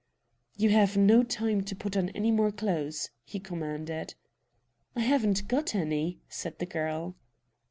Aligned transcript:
"You've 0.57 0.97
no 0.97 1.21
time 1.21 1.61
to 1.61 1.75
put 1.75 1.95
on 1.95 2.09
any 2.15 2.31
more 2.31 2.51
clothes," 2.51 3.11
he 3.23 3.39
commanded. 3.39 4.15
"I 4.95 5.01
haven't 5.01 5.47
got 5.47 5.75
any!" 5.75 6.21
said 6.27 6.57
the 6.57 6.65
girl. 6.65 7.17